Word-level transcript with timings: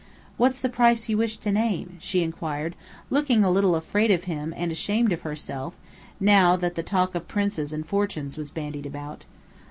"What's 0.35 0.57
the 0.57 0.67
price 0.67 1.09
you 1.09 1.17
wish 1.17 1.37
to 1.37 1.51
name?" 1.51 1.97
she 2.01 2.23
inquired, 2.23 2.75
looking 3.11 3.43
a 3.43 3.51
little 3.51 3.75
afraid 3.75 4.09
of 4.09 4.23
him 4.23 4.51
and 4.57 4.71
ashamed 4.71 5.13
of 5.13 5.21
herself, 5.21 5.75
now 6.19 6.55
that 6.55 6.83
talk 6.87 7.13
of 7.13 7.27
princes 7.27 7.71
and 7.71 7.85
fortunes 7.85 8.35
was 8.35 8.49
bandied 8.49 8.87
about. 8.87 9.25